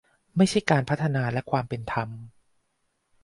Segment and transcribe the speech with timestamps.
[0.37, 2.09] ไม่ใช่การพัฒนาและความเป็นธรรม